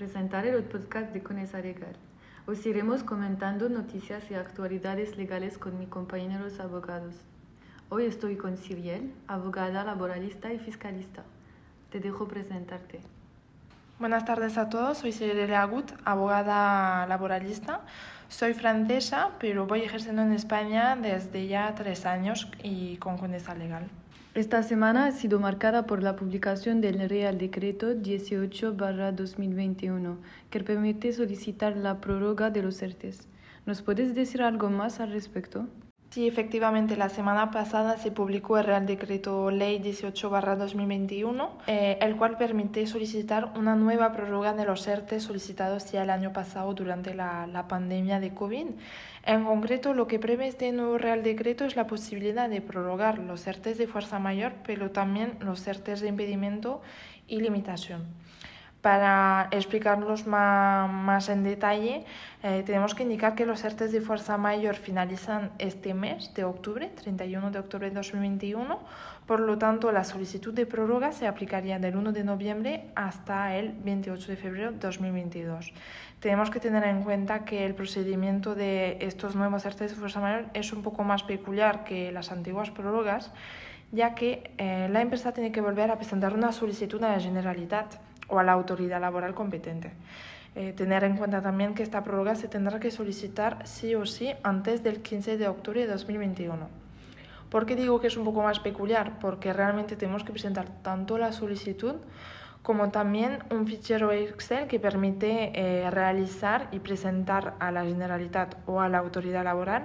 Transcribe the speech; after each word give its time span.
presentaré 0.00 0.48
el 0.48 0.64
podcast 0.64 1.12
de 1.12 1.22
Conesa 1.22 1.60
Legal. 1.60 1.94
Os 2.46 2.64
iremos 2.64 3.02
comentando 3.02 3.68
noticias 3.68 4.30
y 4.30 4.34
actualidades 4.34 5.18
legales 5.18 5.58
con 5.58 5.78
mis 5.78 5.90
compañeros 5.90 6.58
abogados. 6.58 7.16
Hoy 7.90 8.06
estoy 8.06 8.36
con 8.36 8.56
Siriel, 8.56 9.12
abogada 9.28 9.84
laboralista 9.84 10.54
y 10.54 10.58
fiscalista. 10.58 11.22
Te 11.90 12.00
dejo 12.00 12.26
presentarte. 12.26 13.00
Buenas 13.98 14.24
tardes 14.24 14.56
a 14.56 14.70
todos, 14.70 14.96
soy 14.96 15.12
Siriel 15.12 15.52
Agut, 15.52 15.92
abogada 16.06 17.06
laboralista. 17.06 17.82
Soy 18.30 18.54
francesa, 18.54 19.32
pero 19.38 19.66
voy 19.66 19.82
ejerciendo 19.82 20.22
en 20.22 20.32
España 20.32 20.96
desde 20.96 21.46
ya 21.46 21.74
tres 21.74 22.06
años 22.06 22.50
y 22.62 22.96
con 22.96 23.18
Conesa 23.18 23.54
Legal. 23.54 23.90
Esta 24.32 24.62
semana 24.62 25.06
ha 25.06 25.10
sido 25.10 25.40
marcada 25.40 25.86
por 25.86 26.04
la 26.04 26.14
publicación 26.14 26.80
del 26.80 27.08
Real 27.08 27.36
Decreto 27.36 27.94
18-2021, 27.94 30.18
que 30.50 30.62
permite 30.62 31.12
solicitar 31.12 31.76
la 31.76 32.00
prórroga 32.00 32.50
de 32.50 32.62
los 32.62 32.80
ERTES. 32.80 33.26
¿Nos 33.66 33.82
puedes 33.82 34.14
decir 34.14 34.42
algo 34.42 34.70
más 34.70 35.00
al 35.00 35.10
respecto? 35.10 35.66
Sí, 36.10 36.26
efectivamente, 36.26 36.96
la 36.96 37.08
semana 37.08 37.52
pasada 37.52 37.96
se 37.96 38.10
publicó 38.10 38.58
el 38.58 38.64
Real 38.64 38.84
Decreto 38.84 39.52
Ley 39.52 39.78
18-2021, 39.78 41.50
eh, 41.68 41.98
el 42.00 42.16
cual 42.16 42.36
permite 42.36 42.84
solicitar 42.88 43.52
una 43.54 43.76
nueva 43.76 44.10
prórroga 44.12 44.52
de 44.52 44.64
los 44.64 44.88
ERTE 44.88 45.20
solicitados 45.20 45.92
ya 45.92 46.02
el 46.02 46.10
año 46.10 46.32
pasado 46.32 46.74
durante 46.74 47.14
la, 47.14 47.46
la, 47.46 47.68
pandemia 47.68 48.18
de 48.18 48.34
COVID. 48.34 48.66
En 49.24 49.44
concreto, 49.44 49.94
lo 49.94 50.08
que 50.08 50.18
prevé 50.18 50.48
este 50.48 50.72
nuevo 50.72 50.98
Real 50.98 51.22
Decreto 51.22 51.64
es 51.64 51.76
la 51.76 51.86
posibilidad 51.86 52.48
de 52.48 52.60
prorrogar 52.60 53.20
los 53.20 53.46
ERTES 53.46 53.78
de 53.78 53.86
fuerza 53.86 54.18
mayor, 54.18 54.54
pero 54.66 54.90
también 54.90 55.36
los 55.38 55.64
ERTES 55.64 56.00
de 56.00 56.08
impedimento 56.08 56.82
y 57.28 57.38
limitación. 57.40 58.02
Para 58.82 59.48
explicarlos 59.50 60.26
más, 60.26 61.28
en 61.28 61.44
detalle, 61.44 62.06
eh, 62.42 62.62
tenemos 62.64 62.94
que 62.94 63.02
indicar 63.02 63.34
que 63.34 63.44
los 63.44 63.62
ERTES 63.62 63.92
de 63.92 64.00
fuerza 64.00 64.38
mayor 64.38 64.74
finalizan 64.76 65.50
este 65.58 65.92
mes 65.92 66.32
de 66.32 66.44
octubre, 66.44 66.90
31 67.02 67.50
de 67.50 67.58
octubre 67.58 67.90
de 67.90 67.94
2021. 67.94 68.80
Por 69.26 69.40
lo 69.40 69.58
tanto, 69.58 69.92
la 69.92 70.02
solicitud 70.02 70.54
de 70.54 70.64
prórroga 70.64 71.12
se 71.12 71.26
aplicaría 71.26 71.78
del 71.78 71.94
1 71.94 72.12
de 72.12 72.24
noviembre 72.24 72.86
hasta 72.94 73.54
el 73.54 73.72
28 73.72 74.30
de 74.30 74.36
febrero 74.36 74.72
de 74.72 74.78
2022. 74.78 75.74
Tenemos 76.18 76.48
que 76.48 76.58
tener 76.58 76.84
en 76.84 77.02
cuenta 77.02 77.44
que 77.44 77.66
el 77.66 77.74
procedimiento 77.74 78.54
de 78.54 78.96
estos 79.00 79.36
nuevos 79.36 79.66
ERTES 79.66 79.90
de 79.90 79.96
fuerza 79.96 80.20
mayor 80.20 80.46
es 80.54 80.72
un 80.72 80.82
poco 80.82 81.04
más 81.04 81.22
peculiar 81.22 81.84
que 81.84 82.12
las 82.12 82.32
antiguas 82.32 82.70
prórrogas, 82.70 83.30
ya 83.92 84.14
que 84.14 84.52
eh, 84.56 84.88
la 84.90 85.02
empresa 85.02 85.32
tiene 85.32 85.52
que 85.52 85.60
volver 85.60 85.90
a 85.90 85.96
presentar 85.96 86.32
una 86.32 86.52
solicitud 86.52 87.02
a 87.04 87.12
la 87.12 87.20
Generalitat 87.20 87.96
o 88.30 88.38
a 88.38 88.42
la 88.42 88.52
autoridad 88.52 89.00
laboral 89.00 89.34
competente. 89.34 89.92
Eh, 90.56 90.72
tener 90.72 91.04
en 91.04 91.16
cuenta 91.16 91.42
también 91.42 91.74
que 91.74 91.82
esta 91.82 92.02
prórroga 92.02 92.34
se 92.34 92.48
tendrá 92.48 92.80
que 92.80 92.90
solicitar 92.90 93.58
sí 93.66 93.94
o 93.94 94.04
sí 94.04 94.32
antes 94.42 94.82
del 94.82 95.00
15 95.00 95.36
de 95.36 95.48
octubre 95.48 95.80
de 95.80 95.86
2021. 95.86 96.68
¿Por 97.50 97.66
qué 97.66 97.76
digo 97.76 98.00
que 98.00 98.08
es 98.08 98.16
un 98.16 98.24
poco 98.24 98.42
más 98.42 98.58
peculiar? 98.60 99.18
Porque 99.20 99.52
realmente 99.52 99.96
tenemos 99.96 100.24
que 100.24 100.32
presentar 100.32 100.66
tanto 100.82 101.18
la 101.18 101.32
solicitud 101.32 101.96
como 102.62 102.90
también 102.90 103.38
un 103.50 103.66
fichero 103.66 104.12
Excel 104.12 104.66
que 104.66 104.78
permite 104.78 105.52
eh, 105.54 105.90
realizar 105.90 106.68
y 106.72 106.78
presentar 106.80 107.54
a 107.58 107.70
la 107.70 107.84
Generalitat 107.84 108.56
o 108.66 108.80
a 108.80 108.88
la 108.88 108.98
autoridad 108.98 109.44
laboral 109.44 109.84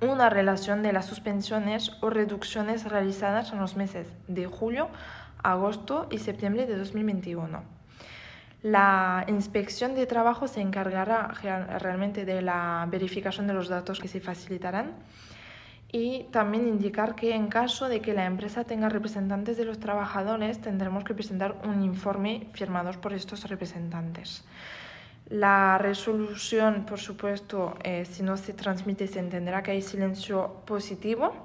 una 0.00 0.28
relación 0.28 0.82
de 0.82 0.92
las 0.92 1.06
suspensiones 1.06 1.92
o 2.00 2.10
reducciones 2.10 2.84
realizadas 2.84 3.52
en 3.52 3.60
los 3.60 3.76
meses 3.76 4.06
de 4.28 4.46
julio 4.46 4.88
agosto 5.44 6.08
y 6.10 6.18
septiembre 6.18 6.66
de 6.66 6.76
2021. 6.76 7.62
La 8.62 9.24
inspección 9.28 9.94
de 9.94 10.06
trabajo 10.06 10.48
se 10.48 10.62
encargará 10.62 11.28
realmente 11.78 12.24
de 12.24 12.40
la 12.40 12.88
verificación 12.90 13.46
de 13.46 13.52
los 13.52 13.68
datos 13.68 14.00
que 14.00 14.08
se 14.08 14.20
facilitarán 14.20 14.94
y 15.92 16.24
también 16.32 16.66
indicar 16.66 17.14
que 17.14 17.34
en 17.34 17.48
caso 17.48 17.88
de 17.88 18.00
que 18.00 18.14
la 18.14 18.24
empresa 18.24 18.64
tenga 18.64 18.88
representantes 18.88 19.58
de 19.58 19.66
los 19.66 19.78
trabajadores 19.78 20.62
tendremos 20.62 21.04
que 21.04 21.14
presentar 21.14 21.56
un 21.62 21.84
informe 21.84 22.48
firmado 22.54 22.90
por 23.02 23.12
estos 23.12 23.48
representantes. 23.48 24.44
La 25.28 25.78
resolución, 25.78 26.84
por 26.86 27.00
supuesto, 27.00 27.76
eh, 27.84 28.06
si 28.06 28.22
no 28.22 28.36
se 28.36 28.54
transmite, 28.54 29.06
se 29.06 29.20
entenderá 29.20 29.62
que 29.62 29.72
hay 29.72 29.82
silencio 29.82 30.62
positivo 30.64 31.43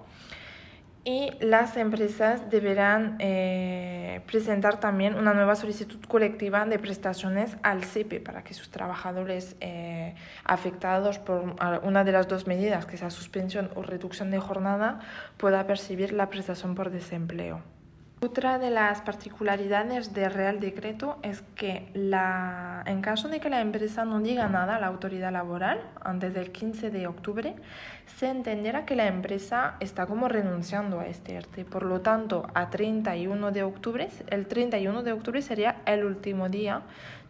y 1.06 1.32
las 1.40 1.78
empresas 1.78 2.50
deberán 2.50 3.16
eh, 3.20 4.22
presentar 4.28 4.80
también 4.80 5.16
una 5.16 5.34
nueva 5.34 5.56
solicitud 5.56 6.00
colectiva 6.08 6.66
de 6.66 6.78
prestaciones 6.78 7.56
al 7.64 7.84
CIPE 7.84 8.20
para 8.20 8.44
que 8.44 8.54
sus 8.54 8.70
trabajadores 8.70 9.56
eh, 9.62 10.16
afectados 10.44 11.20
por 11.20 11.56
una 11.84 12.04
de 12.04 12.12
las 12.12 12.28
dos 12.28 12.48
medidas, 12.48 12.86
que 12.86 12.98
sea 12.98 13.10
suspensión 13.10 13.70
o 13.76 13.82
reducción 13.82 14.30
de 14.30 14.40
jornada, 14.40 15.00
pueda 15.38 15.66
percibir 15.66 16.12
la 16.12 16.30
prestación 16.30 16.76
por 16.76 16.90
desempleo. 16.90 17.62
Otra 18.22 18.60
de 18.60 18.70
las 18.70 19.00
particularidades 19.00 20.14
del 20.14 20.34
Real 20.34 20.60
Decreto 20.60 21.20
es 21.22 21.42
que 21.56 21.90
la, 21.94 22.84
en 22.86 23.02
caso 23.02 23.30
de 23.30 23.40
que 23.40 23.50
la 23.50 23.62
empresa 23.62 24.04
no 24.04 24.20
diga 24.20 24.50
nada 24.50 24.76
a 24.76 24.80
la 24.82 24.88
autoridad 24.88 25.32
laboral 25.32 25.80
antes 26.02 26.34
del 26.34 26.52
15 26.52 26.92
de 26.92 27.08
octubre, 27.08 27.56
se 28.18 28.28
entenderá 28.28 28.86
que 28.86 28.98
la 28.98 29.08
empresa 29.08 29.78
está 29.80 30.06
como 30.06 30.28
renunciando 30.28 31.00
a 31.00 31.08
este 31.08 31.36
ERTE. 31.36 31.64
Por 31.64 31.84
lo 31.84 32.02
tanto, 32.02 32.46
a 32.54 32.70
31 32.70 33.52
de 33.54 33.64
octubre, 33.64 34.10
el 34.30 34.48
31 34.48 35.02
de 35.02 35.14
octubre 35.14 35.42
sería 35.42 35.78
el 35.86 36.04
último 36.04 36.50
día 36.50 36.82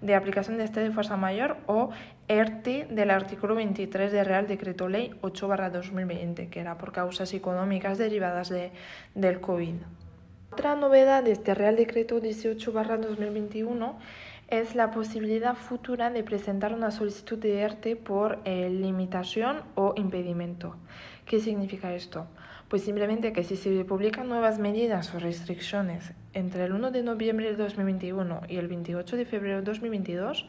de 0.02 0.16
aplicación 0.16 0.58
de 0.58 0.64
este 0.64 0.80
de 0.80 0.90
fuerza 0.90 1.18
mayor 1.18 1.58
o 1.68 1.92
ERTE 2.28 2.88
del 2.90 3.12
artículo 3.12 3.54
23 3.54 4.12
del 4.12 4.26
Real 4.26 4.48
Decreto 4.48 4.88
Ley 4.88 5.12
8-2020, 5.22 6.50
que 6.50 6.60
era 6.60 6.80
por 6.80 6.92
causas 6.92 7.32
económicas 7.36 8.00
derivadas 8.00 8.50
de, 8.50 8.72
del 9.14 9.40
COVID. 9.40 9.76
Otra 10.59 10.75
novedad 10.75 11.24
de 11.24 11.31
este 11.31 11.56
Real 11.56 11.78
Decreto 11.78 12.22
18-2021 12.22 13.94
es 14.50 14.75
la 14.75 14.92
posibilidad 14.92 15.56
futura 15.56 16.09
de 16.09 16.22
presentar 16.22 16.74
una 16.74 16.92
solicitud 16.92 17.38
de 17.38 17.62
ERTE 17.62 17.96
por 17.96 18.40
eh, 18.44 18.70
limitación 18.70 19.62
o 19.75 19.94
impedimento. 19.96 20.75
¿Qué 21.24 21.40
significa 21.40 21.94
esto? 21.94 22.28
Pues 22.68 22.81
simplemente 22.81 23.31
que 23.31 23.46
si 23.46 23.56
se 23.56 23.86
publican 23.86 24.28
nuevas 24.28 24.59
medidas 24.59 25.16
o 25.16 25.20
restricciones 25.20 26.12
entre 26.34 26.66
el 26.66 26.74
1 26.74 26.91
de 26.91 27.03
noviembre 27.03 27.46
de 27.46 27.56
2021 27.56 28.41
y 28.50 28.58
el 28.58 28.68
28 28.68 29.16
de 29.16 29.24
febrero 29.24 29.59
de 29.59 29.64
2022, 29.64 30.46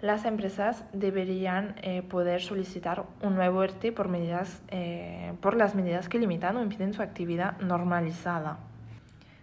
las 0.00 0.24
empresas 0.24 0.82
deberían 0.92 1.76
eh, 1.82 2.02
poder 2.02 2.42
solicitar 2.42 3.04
un 3.22 3.36
nuevo 3.36 3.62
ERTE 3.62 3.92
por, 3.92 4.08
medidas, 4.08 4.60
eh, 4.72 5.34
por 5.40 5.56
las 5.56 5.76
medidas 5.76 6.08
que 6.08 6.18
limitan 6.18 6.56
o 6.56 6.64
impiden 6.64 6.94
su 6.94 7.02
actividad 7.02 7.60
normalizada. 7.60 8.58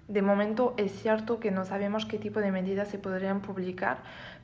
De 0.09 0.24
momento 0.24 0.74
es 0.78 0.92
cierto 0.92 1.40
que 1.40 1.52
no 1.52 1.66
sabemos 1.66 2.08
qué 2.08 2.18
tipo 2.18 2.40
de 2.40 2.52
medidas 2.52 2.88
se 2.88 2.97
podrían 2.97 3.42
publicar, 3.42 4.00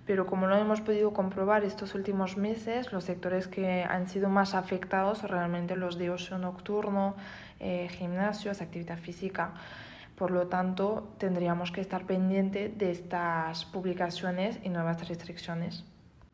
pero 0.05 0.27
como 0.27 0.45
lo 0.45 0.55
hemos 0.57 0.79
podido 0.81 1.11
comprobar 1.11 1.63
estos 1.63 1.95
últimos 1.95 2.37
meses, 2.37 2.93
los 2.93 3.03
sectores 3.03 3.47
que 3.47 3.83
han 3.83 4.07
sido 4.07 4.29
más 4.29 4.53
afectados 4.53 5.17
son 5.17 5.29
realmente 5.31 5.75
los 5.75 5.97
de 5.97 6.11
ocio 6.11 6.37
nocturno, 6.37 7.15
eh, 7.59 7.87
gimnasios, 7.89 8.61
actividad 8.61 8.99
física. 8.99 9.55
Por 10.15 10.29
lo 10.29 10.45
tanto, 10.45 11.15
tendríamos 11.17 11.71
que 11.71 11.81
estar 11.81 12.05
pendiente 12.05 12.69
de 12.69 12.91
estas 12.91 13.65
publicaciones 13.65 14.59
y 14.63 14.69
nuevas 14.69 15.09
restricciones. 15.09 15.83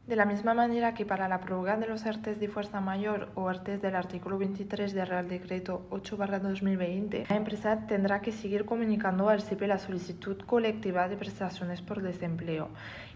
De 0.08 0.16
la 0.16 0.26
misma 0.26 0.54
manera 0.54 0.94
que 0.94 1.06
para 1.06 1.30
la 1.30 1.40
prórroga 1.40 1.78
de 1.78 1.88
los 1.88 2.06
artes 2.06 2.40
de 2.40 2.48
fuerza 2.48 2.82
mayor 2.82 3.30
o 3.36 3.48
artes 3.48 3.82
del 3.82 3.96
artículo 3.96 4.38
23 4.40 4.94
del 4.94 5.08
Real 5.08 5.30
Decreto 5.30 5.88
8-2020, 5.92 7.30
la 7.30 7.36
empresa 7.36 7.86
tendrá 7.88 8.20
que 8.20 8.32
seguir 8.32 8.66
comunicando 8.66 9.30
al 9.30 9.42
CIPE 9.42 9.68
la 9.68 9.78
solicitud 9.78 10.38
colectiva 10.40 11.08
de 11.08 11.18
prestaciones 11.18 11.82
por 11.82 12.02
desempleo 12.02 12.70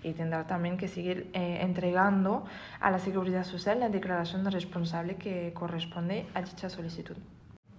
y 0.03 0.13
tendrá 0.13 0.45
también 0.45 0.77
que 0.77 0.87
seguir 0.87 1.29
eh, 1.33 1.57
entregando 1.61 2.45
a 2.79 2.91
la 2.91 2.99
Seguridad 2.99 3.43
Social 3.43 3.79
la 3.79 3.89
declaración 3.89 4.43
de 4.43 4.51
responsable 4.51 5.15
que 5.15 5.53
corresponde 5.53 6.27
a 6.35 6.43
dicha 6.43 6.69
solicitud. 6.69 7.17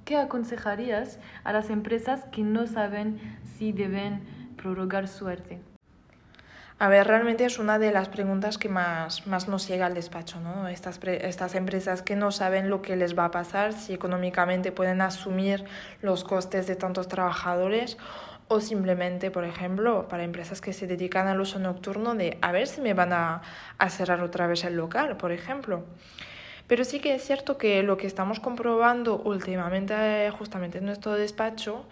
¿Qué 0.04 0.16
aconsejarías 0.16 1.20
a 1.44 1.52
las 1.52 1.70
empresas 1.70 2.24
que 2.32 2.42
no 2.42 2.66
saben 2.66 3.18
si 3.44 3.72
deben 3.72 4.20
prorrogar 4.56 5.06
su 5.06 5.28
arte? 5.28 5.60
A 6.78 6.88
ver, 6.88 7.06
realmente 7.06 7.46
es 7.46 7.58
una 7.58 7.78
de 7.78 7.90
las 7.90 8.10
preguntas 8.10 8.58
que 8.58 8.68
más, 8.68 9.26
más 9.26 9.48
nos 9.48 9.66
llega 9.66 9.86
al 9.86 9.94
despacho, 9.94 10.40
¿no? 10.40 10.68
Estas, 10.68 11.00
estas 11.02 11.54
empresas 11.54 12.02
que 12.02 12.16
no 12.16 12.30
saben 12.30 12.68
lo 12.68 12.82
que 12.82 12.96
les 12.96 13.18
va 13.18 13.24
a 13.24 13.30
pasar, 13.30 13.72
si 13.72 13.94
económicamente 13.94 14.72
pueden 14.72 15.00
asumir 15.00 15.64
los 16.02 16.22
costes 16.22 16.66
de 16.66 16.76
tantos 16.76 17.08
trabajadores 17.08 17.96
o 18.48 18.60
simplemente, 18.60 19.30
por 19.30 19.44
ejemplo, 19.44 20.06
para 20.06 20.22
empresas 20.22 20.60
que 20.60 20.74
se 20.74 20.86
dedican 20.86 21.28
al 21.28 21.40
uso 21.40 21.58
nocturno 21.58 22.14
de 22.14 22.36
a 22.42 22.52
ver 22.52 22.66
si 22.66 22.82
me 22.82 22.92
van 22.92 23.14
a, 23.14 23.40
a 23.78 23.88
cerrar 23.88 24.20
otra 24.20 24.46
vez 24.46 24.62
el 24.64 24.76
local, 24.76 25.16
por 25.16 25.32
ejemplo. 25.32 25.82
Pero 26.66 26.84
sí 26.84 26.98
que 27.00 27.14
es 27.14 27.24
cierto 27.24 27.58
que 27.58 27.82
lo 27.82 27.96
que 27.96 28.06
estamos 28.06 28.40
comprobando 28.40 29.18
últimamente 29.18 30.30
justamente 30.30 30.78
en 30.78 30.86
nuestro 30.86 31.12
despacho 31.12 31.84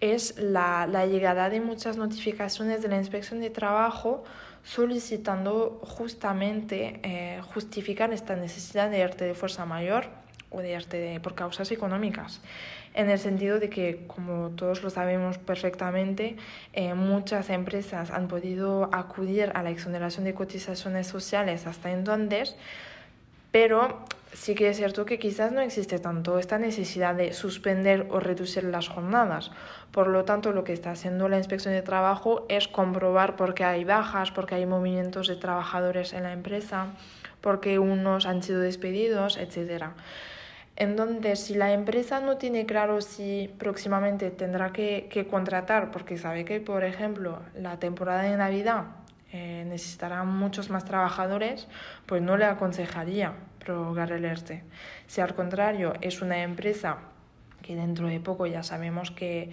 es 0.00 0.38
la, 0.38 0.86
llegada 1.06 1.50
de 1.50 1.60
muchas 1.60 1.96
notificaciones 1.96 2.82
de 2.82 2.88
la 2.88 2.96
inspección 2.96 3.40
de 3.40 3.50
trabajo 3.50 4.24
solicitando 4.64 5.80
justamente 5.82 7.00
eh, 7.02 7.40
justificar 7.54 8.12
esta 8.12 8.36
necesidad 8.36 8.90
de 8.90 9.02
arte 9.02 9.24
de 9.24 9.34
fuerza 9.34 9.66
mayor 9.66 10.06
o 10.50 10.60
de 10.60 10.76
arte 10.76 11.20
por 11.20 11.34
causas 11.34 11.70
económicas, 11.72 12.40
en 12.94 13.10
el 13.10 13.18
sentido 13.18 13.58
de 13.58 13.70
que, 13.70 14.04
como 14.06 14.50
todos 14.50 14.82
lo 14.82 14.90
sabemos 14.90 15.38
perfectamente, 15.38 16.36
eh, 16.72 16.94
muchas 16.94 17.48
empresas 17.48 18.10
han 18.10 18.28
podido 18.28 18.90
acudir 18.92 19.50
a 19.54 19.62
la 19.62 19.70
exoneración 19.70 20.24
de 20.24 20.34
cotizaciones 20.34 21.06
sociales 21.06 21.66
hasta 21.66 21.90
entonces, 21.90 22.56
pero 23.50 24.04
sí 24.32 24.54
que 24.54 24.68
es 24.68 24.76
cierto 24.76 25.04
que 25.04 25.18
quizás 25.18 25.52
no 25.52 25.60
existe 25.60 25.98
tanto 25.98 26.38
esta 26.38 26.58
necesidad 26.58 27.14
de 27.14 27.32
suspender 27.32 28.06
o 28.10 28.20
reducir 28.20 28.64
las 28.64 28.88
jornadas. 28.88 29.50
Por 29.90 30.08
lo 30.08 30.24
tanto, 30.24 30.52
lo 30.52 30.64
que 30.64 30.72
está 30.72 30.92
haciendo 30.92 31.28
la 31.28 31.38
inspección 31.38 31.74
de 31.74 31.82
trabajo 31.82 32.46
es 32.48 32.68
comprobar 32.68 33.36
por 33.36 33.54
qué 33.54 33.64
hay 33.64 33.84
bajas, 33.84 34.30
por 34.30 34.46
qué 34.46 34.56
hay 34.56 34.66
movimientos 34.66 35.28
de 35.28 35.36
trabajadores 35.36 36.12
en 36.12 36.22
la 36.22 36.32
empresa, 36.32 36.88
por 37.40 37.60
qué 37.60 37.78
unos 37.78 38.26
han 38.26 38.42
sido 38.42 38.60
despedidos, 38.60 39.36
etc. 39.36 39.86
Entonces, 40.76 41.40
si 41.40 41.54
la 41.54 41.72
empresa 41.72 42.20
no 42.20 42.38
tiene 42.38 42.64
claro 42.64 43.02
si 43.02 43.50
próximamente 43.58 44.30
tendrá 44.30 44.72
que, 44.72 45.26
contratar, 45.30 45.90
porque 45.90 46.16
sabe 46.16 46.44
que, 46.44 46.60
por 46.60 46.84
ejemplo, 46.84 47.40
la 47.54 47.78
temporada 47.78 48.22
de 48.22 48.36
Navidad 48.36 49.01
eh, 49.32 49.64
necesitará 49.66 50.24
muchos 50.24 50.70
más 50.70 50.84
trabajadores, 50.84 51.68
pues 52.06 52.20
no 52.20 52.36
le 52.36 52.44
aconsejaría 52.44 53.34
prorrogar 53.58 54.12
el 54.12 54.24
ERTE. 54.24 54.62
Si 55.06 55.20
al 55.20 55.34
contrario 55.34 55.94
es 56.00 56.20
una 56.20 56.42
empresa 56.42 56.98
que 57.62 57.76
dentro 57.76 58.08
de 58.08 58.20
poco 58.20 58.46
ya 58.46 58.62
sabemos 58.62 59.10
que 59.10 59.50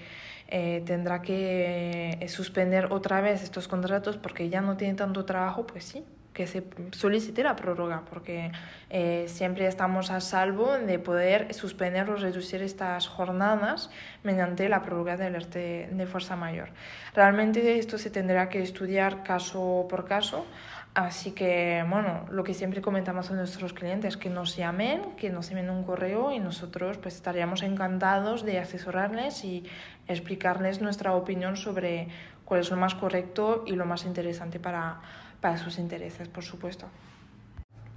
eh, 0.47 0.81
tendrá 0.85 1.21
que 1.21 2.17
eh, 2.19 2.27
suspender 2.27 2.87
otra 2.91 3.21
vez 3.21 3.43
estos 3.43 3.67
contratos 3.67 4.17
porque 4.17 4.49
ya 4.49 4.61
no 4.61 4.77
tiene 4.77 4.95
tanto 4.95 5.25
trabajo, 5.25 5.65
pues 5.65 5.85
sí, 5.85 6.03
que 6.33 6.47
se 6.47 6.63
solicite 6.91 7.43
la 7.43 7.55
prórroga, 7.55 8.03
porque 8.09 8.51
eh, 8.89 9.25
siempre 9.27 9.67
estamos 9.67 10.11
a 10.11 10.21
salvo 10.21 10.77
de 10.77 10.99
poder 10.99 11.53
suspender 11.53 12.09
o 12.09 12.15
reducir 12.15 12.61
estas 12.61 13.07
jornadas 13.07 13.89
mediante 14.23 14.69
la 14.69 14.81
prórroga 14.81 15.17
del 15.17 15.35
ERTE 15.35 15.89
de 15.91 16.05
fuerza 16.07 16.35
mayor. 16.35 16.69
Realmente 17.13 17.77
esto 17.77 17.97
se 17.97 18.09
tendrá 18.09 18.49
que 18.49 18.61
estudiar 18.61 19.23
caso 19.23 19.87
por 19.89 20.05
caso, 20.05 20.45
así 20.93 21.31
que, 21.31 21.83
bueno, 21.89 22.25
lo 22.29 22.43
que 22.43 22.53
siempre 22.53 22.81
comentamos 22.81 23.31
a 23.31 23.33
nuestros 23.33 23.73
clientes, 23.73 24.15
que 24.15 24.29
nos 24.29 24.55
llamen, 24.55 25.15
que 25.17 25.29
nos 25.29 25.49
envíen 25.49 25.69
un 25.69 25.83
correo 25.83 26.31
y 26.31 26.39
nosotros 26.39 26.97
pues 26.97 27.15
estaríamos 27.15 27.63
encantados 27.63 28.45
de 28.45 28.59
asesorarles 28.59 29.43
y 29.43 29.63
explicarles 30.07 30.81
nuestra 30.81 31.13
opinión 31.13 31.57
sobre 31.57 32.07
cuál 32.45 32.61
es 32.61 32.71
lo 32.71 32.77
más 32.77 32.95
correcto 32.95 33.63
y 33.67 33.73
lo 33.73 33.85
más 33.85 34.05
interesante 34.05 34.59
para 34.59 35.01
para 35.41 35.57
sus 35.57 35.79
intereses, 35.79 36.27
por 36.27 36.43
supuesto. 36.43 36.87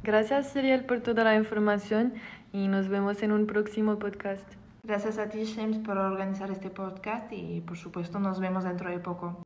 Gracias, 0.02 0.50
Seriel, 0.50 0.84
por 0.84 1.00
toda 1.00 1.24
la 1.24 1.36
información 1.36 2.14
y 2.52 2.68
nos 2.68 2.88
vemos 2.88 3.22
en 3.22 3.32
un 3.32 3.46
próximo 3.46 3.98
podcast. 3.98 4.48
Gracias 4.84 5.18
a 5.18 5.28
ti, 5.28 5.46
James, 5.46 5.78
por 5.78 5.96
organizar 5.96 6.50
este 6.50 6.68
podcast 6.68 7.32
y, 7.32 7.60
por 7.60 7.76
supuesto, 7.76 8.18
nos 8.18 8.40
vemos 8.40 8.64
dentro 8.64 8.90
de 8.90 8.98
poco. 8.98 9.42